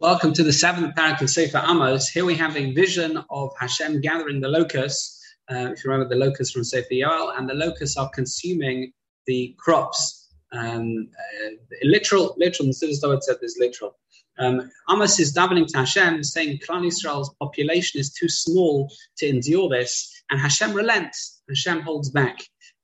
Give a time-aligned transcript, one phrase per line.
[0.00, 2.08] Welcome to the seventh parak of Sefer Amos.
[2.08, 5.22] Here we have a vision of Hashem gathering the locusts.
[5.52, 8.94] Uh, if you remember the locusts from Sefer Yoel, and the locusts are consuming
[9.26, 10.32] the crops.
[10.52, 11.50] Um, uh,
[11.82, 12.68] literal, literal.
[12.68, 13.98] The Siddur said this literal.
[14.38, 19.68] Um, Amos is davening to Hashem, saying Klal Israel's population is too small to endure
[19.68, 21.42] this, and Hashem relents.
[21.46, 22.38] Hashem holds back.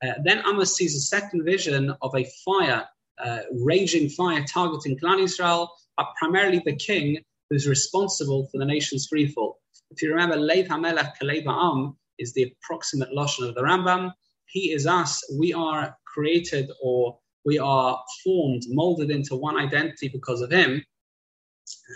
[0.05, 2.85] Uh, then Amos sees a second vision of a fire,
[3.25, 7.19] uh, raging fire targeting Klal Yisrael but primarily the king
[7.51, 9.55] who's responsible for the nation's freefall.
[9.91, 14.13] If you remember, Lev HaMelech Kalev Am is the approximate Lashon of the Rambam.
[14.47, 15.23] He is us.
[15.39, 20.85] We are created or we are formed, molded into one identity because of him.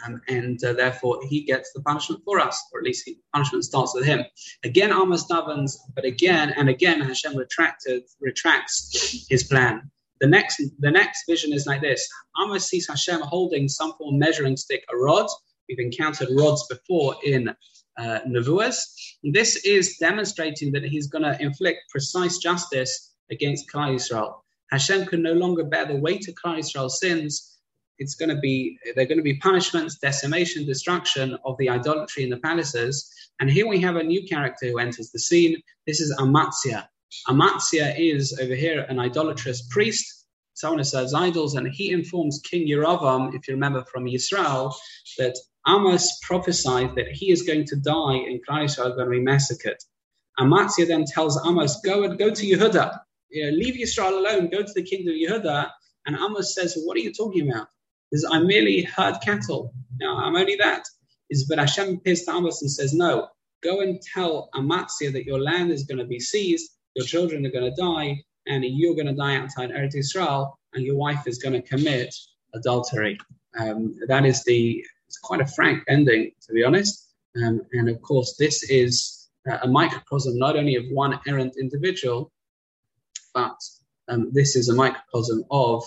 [0.05, 3.65] Um, and uh, therefore he gets the punishment for us, or at least the punishment
[3.65, 4.25] starts with him.
[4.65, 9.91] Again, Amos davens, but again and again Hashem retracted, retracts his plan.
[10.21, 12.07] The next, the next vision is like this.
[12.43, 15.27] Amos sees Hashem holding some form of measuring stick, a rod.
[15.69, 17.49] We've encountered rods before in
[17.99, 18.77] uh, Nevuas.
[19.23, 24.35] This is demonstrating that he's going to inflict precise justice against Klal Yisrael.
[24.71, 27.59] Hashem can no longer bear the weight of Klal Yisrael's sins.
[27.99, 32.25] It's going to be there are going to be punishments, decimation, destruction of the idolatry
[32.25, 33.11] in the palaces.
[33.41, 35.57] And here we have a new character who enters the scene.
[35.87, 36.87] This is Amatzia.
[37.29, 42.69] Amatzia is over here an idolatrous priest, someone who serves idols, and he informs King
[42.69, 44.75] Yeravam, if you remember from Yisrael,
[45.19, 49.11] that Amos prophesied that he is going to die and Klal Yisrael is going to
[49.11, 49.77] be massacred.
[50.39, 52.99] Amatzia then tells Amos, go and go to Yehuda.
[53.31, 55.71] You know, leave Yisrael alone, go to the kingdom of Yehuda.
[56.07, 57.69] And Amos says, what are you talking about?
[58.13, 59.75] Is I merely herd cattle.
[59.99, 60.85] No, I'm only that.
[61.29, 63.29] Is but Hashem appears to Amos and says, no,
[63.63, 67.51] go and tell Amatzia that your land is going to be seized your children are
[67.51, 71.39] going to die, and you're going to die outside Eretz Israel, and your wife is
[71.39, 72.15] going to commit
[72.55, 73.19] adultery.
[73.59, 77.09] Um, that is the it's quite a frank ending, to be honest.
[77.37, 79.29] Um, and of course, this is
[79.63, 82.31] a microcosm not only of one errant individual,
[83.35, 83.57] but
[84.09, 85.85] um, this is a microcosm of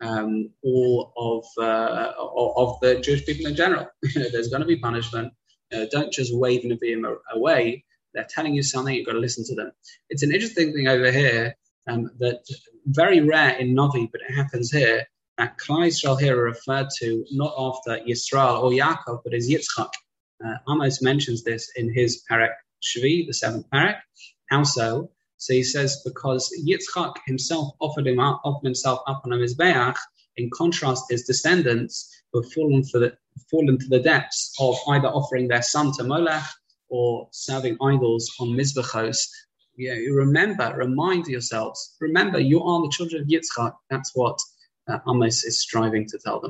[0.00, 3.86] um, all of, uh, of the Jewish people in general.
[4.14, 5.32] There's going to be punishment.
[5.72, 7.84] Uh, don't just wave Nevi'im away.
[8.14, 9.72] They're telling you something, you've got to listen to them.
[10.08, 11.56] It's an interesting thing over here
[11.88, 12.42] um, that
[12.86, 15.06] very rare in Novi, but it happens here,
[15.38, 19.90] that Klal Yisrael here are referred to not after Yisrael or Yaakov, but as Yitzchak.
[20.44, 24.00] Uh, Amos mentions this in his Parak Shvi, the seventh Parak.
[24.50, 25.10] How so?
[25.36, 29.96] So he says because Yitzchak himself offered him up, offered himself up on a mizbeach.
[30.36, 33.16] In contrast, his descendants were fallen for the
[33.50, 36.44] fallen to the depths of either offering their son to Molech
[36.90, 39.28] or serving idols on Mizbachos,
[39.76, 43.72] you, know, remember, remind yourselves, remember you are the children of Yitzchak.
[43.88, 44.38] That's what
[44.88, 46.38] uh, Amos is striving to tell them.